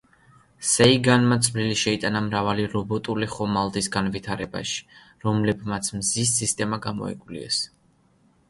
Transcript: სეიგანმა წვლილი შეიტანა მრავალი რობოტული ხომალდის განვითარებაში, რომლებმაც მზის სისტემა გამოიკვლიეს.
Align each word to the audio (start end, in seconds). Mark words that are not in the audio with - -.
სეიგანმა 0.69 1.35
წვლილი 1.47 1.75
შეიტანა 1.81 2.21
მრავალი 2.29 2.65
რობოტული 2.71 3.29
ხომალდის 3.35 3.91
განვითარებაში, 3.97 4.81
რომლებმაც 5.27 5.93
მზის 5.99 6.33
სისტემა 6.41 6.81
გამოიკვლიეს. 6.89 7.63